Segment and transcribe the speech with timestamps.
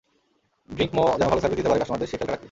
[0.75, 2.39] ড্রিংকমো যেন ভালো সার্ভিস দিতে পারে কাস্টোমারদের সে খেয়ালটা রাখি।